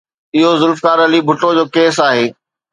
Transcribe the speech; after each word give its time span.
اهو 0.35 0.49
ذوالفقار 0.59 0.97
علي 1.05 1.19
ڀٽو 1.27 1.49
جو 1.57 1.63
ڪيس 1.75 1.95
آهي. 2.09 2.25